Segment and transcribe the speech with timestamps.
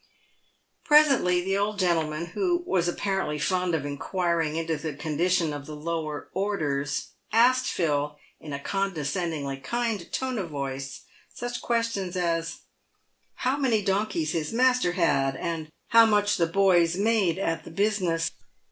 [0.83, 5.75] Presently the old gentleman, who was apparently fond of inquiring into the condition of the
[5.75, 11.01] lower orders, asked Phil, in a condescend ingly kind tone of voice,
[11.35, 12.61] such questions as"
[13.45, 18.31] How many donkeys hia master had, and how much the boys made at the business